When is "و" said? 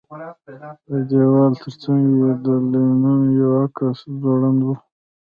4.63-4.69